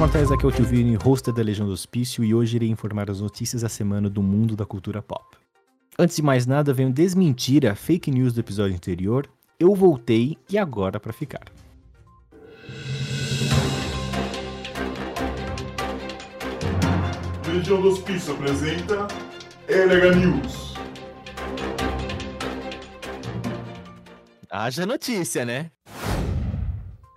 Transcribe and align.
mortais, 0.00 0.32
aqui 0.32 0.46
é 0.46 0.48
o 0.48 0.50
Tio 0.50 0.64
Vini, 0.64 0.94
host 0.94 1.30
da 1.30 1.42
Legião 1.42 1.66
do 1.66 1.74
Hospício, 1.74 2.24
e 2.24 2.34
hoje 2.34 2.56
irei 2.56 2.70
informar 2.70 3.10
as 3.10 3.20
notícias 3.20 3.60
da 3.60 3.68
semana 3.68 4.08
do 4.08 4.22
mundo 4.22 4.56
da 4.56 4.64
cultura 4.64 5.02
pop. 5.02 5.36
Antes 5.98 6.16
de 6.16 6.22
mais 6.22 6.46
nada, 6.46 6.72
venho 6.72 6.90
desmentir 6.90 7.66
a 7.66 7.74
fake 7.74 8.10
news 8.10 8.32
do 8.32 8.40
episódio 8.40 8.74
anterior. 8.74 9.28
Eu 9.58 9.74
voltei 9.74 10.38
e 10.48 10.56
agora 10.56 10.98
para 10.98 11.12
ficar. 11.12 11.52
Legião 17.46 17.82
do 17.82 17.88
Hospício 17.88 18.32
apresenta 18.32 19.06
Elega 19.68 20.14
News. 20.14 20.72
Haja 24.50 24.86
notícia, 24.86 25.44
né? 25.44 25.70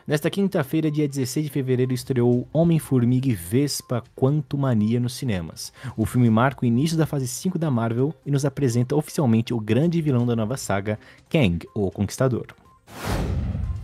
Nesta 0.05 0.29
quinta-feira, 0.29 0.91
dia 0.91 1.07
16 1.07 1.45
de 1.45 1.49
fevereiro, 1.49 1.93
estreou 1.93 2.45
Homem-Formiga 2.51 3.29
e 3.29 3.33
Vespa 3.33 4.03
Quanto 4.13 4.57
Mania 4.57 4.99
nos 4.99 5.13
cinemas. 5.13 5.71
O 5.95 6.05
filme 6.05 6.29
marca 6.29 6.63
o 6.63 6.65
início 6.65 6.97
da 6.97 7.05
fase 7.05 7.25
5 7.25 7.57
da 7.57 7.71
Marvel 7.71 8.13
e 8.25 8.29
nos 8.29 8.43
apresenta 8.43 8.97
oficialmente 8.97 9.53
o 9.53 9.61
grande 9.61 10.01
vilão 10.01 10.25
da 10.25 10.35
nova 10.35 10.57
saga, 10.57 10.99
Kang, 11.29 11.65
o 11.73 11.89
Conquistador. 11.89 12.47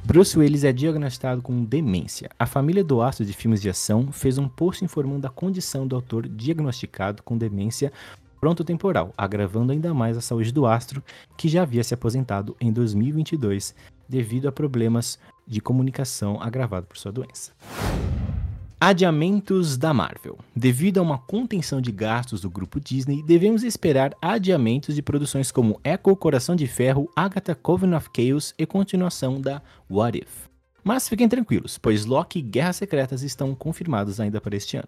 Bruce 0.03 0.37
Willis 0.37 0.65
é 0.65 0.73
diagnosticado 0.73 1.41
com 1.41 1.63
demência. 1.63 2.29
A 2.37 2.45
família 2.45 2.83
do 2.83 3.01
astro 3.01 3.23
de 3.23 3.31
filmes 3.31 3.61
de 3.61 3.69
ação 3.69 4.11
fez 4.11 4.37
um 4.37 4.49
post 4.49 4.83
informando 4.83 5.25
a 5.25 5.29
condição 5.29 5.87
do 5.87 5.95
autor 5.95 6.27
diagnosticado 6.27 7.23
com 7.23 7.37
demência 7.37 7.93
frontotemporal, 8.39 9.13
agravando 9.17 9.71
ainda 9.71 9.93
mais 9.93 10.17
a 10.17 10.21
saúde 10.21 10.51
do 10.51 10.65
astro, 10.65 11.03
que 11.37 11.49
já 11.49 11.63
havia 11.63 11.83
se 11.83 11.93
aposentado 11.93 12.55
em 12.59 12.71
2022 12.71 13.75
devido 14.07 14.47
a 14.47 14.51
problemas 14.51 15.19
de 15.45 15.61
comunicação 15.61 16.41
agravado 16.41 16.87
por 16.87 16.97
sua 16.97 17.11
doença. 17.11 17.51
Adiamentos 18.81 19.77
da 19.77 19.93
Marvel. 19.93 20.39
Devido 20.55 20.99
a 20.99 21.01
uma 21.01 21.17
contenção 21.17 21.81
de 21.81 21.91
gastos 21.91 22.39
do 22.39 22.49
grupo 22.49 22.79
Disney, 22.79 23.21
devemos 23.23 23.61
esperar 23.61 24.15
adiamentos 24.21 24.95
de 24.95 25.01
produções 25.01 25.51
como 25.51 25.81
Echo, 25.83 26.15
Coração 26.15 26.55
de 26.55 26.65
Ferro, 26.65 27.09
Agatha 27.13 27.53
Coven 27.53 27.93
of 27.93 28.09
Chaos 28.15 28.53
e 28.57 28.65
continuação 28.65 29.41
da 29.41 29.61
What 29.89 30.19
If. 30.19 30.47
Mas 30.81 31.09
fiquem 31.09 31.27
tranquilos, 31.27 31.77
pois 31.77 32.05
Loki 32.05 32.39
e 32.39 32.41
Guerras 32.41 32.77
Secretas 32.77 33.21
estão 33.21 33.53
confirmados 33.53 34.17
ainda 34.17 34.39
para 34.39 34.55
este 34.55 34.77
ano. 34.77 34.87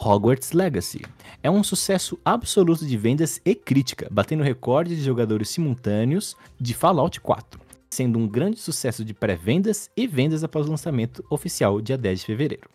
Hogwarts 0.00 0.52
Legacy 0.52 1.02
é 1.42 1.50
um 1.50 1.64
sucesso 1.64 2.18
absoluto 2.24 2.86
de 2.86 2.96
vendas 2.96 3.40
e 3.44 3.54
crítica, 3.54 4.08
batendo 4.10 4.42
recorde 4.42 4.94
de 4.94 5.02
jogadores 5.02 5.48
simultâneos 5.50 6.36
de 6.60 6.72
Fallout 6.72 7.20
4 7.20 7.68
sendo 7.90 8.18
um 8.18 8.28
grande 8.28 8.58
sucesso 8.58 9.04
de 9.04 9.14
pré-vendas 9.14 9.90
e 9.96 10.06
vendas 10.06 10.44
após 10.44 10.66
o 10.66 10.70
lançamento 10.70 11.24
oficial 11.30 11.80
dia 11.80 11.96
10 11.96 12.20
de 12.20 12.26
fevereiro. 12.26 12.68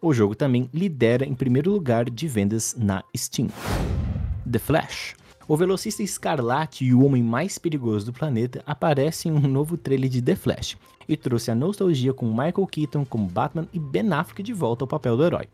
O 0.00 0.12
jogo 0.12 0.34
também 0.34 0.70
lidera 0.72 1.26
em 1.26 1.34
primeiro 1.34 1.70
lugar 1.70 2.08
de 2.08 2.28
vendas 2.28 2.76
na 2.78 3.02
Steam. 3.16 3.48
The 4.50 4.58
Flash. 4.58 5.16
O 5.48 5.56
velocista 5.56 6.02
escarlate 6.02 6.84
e 6.84 6.94
o 6.94 7.04
homem 7.04 7.22
mais 7.22 7.58
perigoso 7.58 8.06
do 8.06 8.12
planeta 8.12 8.62
aparece 8.66 9.28
em 9.28 9.32
um 9.32 9.40
novo 9.40 9.76
trailer 9.76 10.10
de 10.10 10.20
The 10.20 10.36
Flash 10.36 10.76
e 11.08 11.16
trouxe 11.16 11.50
a 11.50 11.54
nostalgia 11.54 12.12
com 12.12 12.26
Michael 12.26 12.66
Keaton 12.70 13.04
como 13.04 13.26
Batman 13.26 13.66
e 13.72 13.78
Ben 13.78 14.12
Affleck 14.12 14.42
de 14.42 14.52
volta 14.52 14.84
ao 14.84 14.88
papel 14.88 15.16
do 15.16 15.24
herói. 15.24 15.48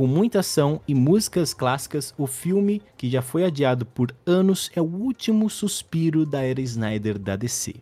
Com 0.00 0.06
muita 0.06 0.40
ação 0.40 0.80
e 0.88 0.94
músicas 0.94 1.52
clássicas, 1.52 2.14
o 2.16 2.26
filme, 2.26 2.80
que 2.96 3.10
já 3.10 3.20
foi 3.20 3.44
adiado 3.44 3.84
por 3.84 4.16
anos, 4.24 4.70
é 4.74 4.80
o 4.80 4.86
último 4.86 5.50
suspiro 5.50 6.24
da 6.24 6.40
era 6.40 6.58
Snyder 6.62 7.18
da 7.18 7.36
DC 7.36 7.74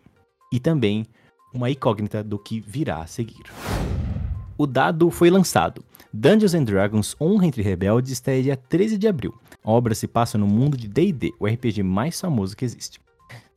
e 0.51 0.59
também 0.59 1.05
uma 1.53 1.69
incógnita 1.69 2.21
do 2.21 2.37
que 2.37 2.59
virá 2.59 2.97
a 2.97 3.07
seguir. 3.07 3.43
O 4.57 4.67
dado 4.67 5.09
foi 5.09 5.29
lançado. 5.29 5.81
Dungeons 6.11 6.53
and 6.53 6.65
Dragons 6.65 7.15
Honra 7.21 7.45
entre 7.45 7.61
Rebeldes 7.61 8.11
estreia 8.11 8.43
dia 8.43 8.57
13 8.57 8.97
de 8.97 9.07
abril. 9.07 9.33
A 9.63 9.71
obra 9.71 9.95
se 9.95 10.05
passa 10.05 10.37
no 10.37 10.45
mundo 10.45 10.75
de 10.75 10.89
D&D, 10.89 11.31
o 11.39 11.47
RPG 11.47 11.83
mais 11.83 12.19
famoso 12.19 12.53
que 12.53 12.65
existe. 12.65 12.99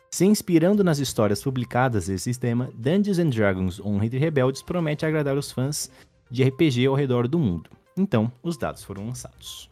Se 0.09 0.25
inspirando 0.25 0.84
nas 0.84 1.00
histórias 1.00 1.43
publicadas 1.43 2.06
desse 2.06 2.23
sistema, 2.23 2.71
Dungeons 2.77 3.19
and 3.19 3.31
Dragons 3.31 3.81
Honra 3.81 4.06
entre 4.06 4.21
Rebeldes 4.21 4.62
promete 4.62 5.05
agradar 5.05 5.37
os 5.37 5.50
fãs 5.50 5.91
de 6.31 6.44
RPG 6.44 6.87
ao 6.87 6.94
redor 6.94 7.27
do 7.27 7.41
mundo. 7.41 7.69
Então, 7.97 8.33
os 8.43 8.57
dados 8.57 8.83
foram 8.83 9.07
lançados. 9.07 9.71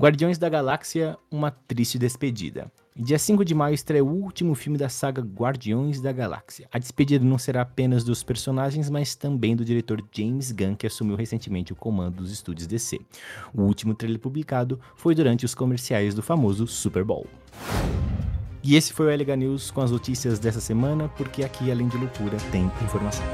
Guardiões 0.00 0.38
da 0.38 0.48
Galáxia, 0.48 1.18
uma 1.30 1.50
triste 1.50 1.98
despedida. 1.98 2.70
Dia 2.94 3.18
5 3.18 3.44
de 3.44 3.54
maio 3.54 3.74
estreia 3.74 4.04
o 4.04 4.08
último 4.08 4.54
filme 4.54 4.76
da 4.76 4.88
saga 4.88 5.22
Guardiões 5.22 6.00
da 6.00 6.12
Galáxia. 6.12 6.68
A 6.72 6.78
despedida 6.78 7.24
não 7.24 7.38
será 7.38 7.62
apenas 7.62 8.04
dos 8.04 8.22
personagens, 8.22 8.90
mas 8.90 9.14
também 9.14 9.56
do 9.56 9.64
diretor 9.64 10.04
James 10.12 10.52
Gunn, 10.52 10.74
que 10.74 10.86
assumiu 10.86 11.16
recentemente 11.16 11.72
o 11.72 11.76
comando 11.76 12.16
dos 12.16 12.30
estúdios 12.30 12.66
DC. 12.66 13.00
O 13.54 13.62
último 13.62 13.94
trailer 13.94 14.20
publicado 14.20 14.80
foi 14.96 15.14
durante 15.14 15.44
os 15.44 15.54
comerciais 15.54 16.14
do 16.14 16.22
famoso 16.22 16.66
Super 16.66 17.04
Bowl. 17.04 17.26
E 18.62 18.76
esse 18.76 18.92
foi 18.92 19.06
o 19.06 19.10
LH 19.10 19.36
News 19.36 19.70
com 19.70 19.80
as 19.80 19.90
notícias 19.90 20.38
dessa 20.38 20.60
semana, 20.60 21.08
porque 21.08 21.44
aqui, 21.44 21.70
além 21.70 21.88
de 21.88 21.96
loucura, 21.96 22.36
tem 22.50 22.64
informação. 22.84 23.24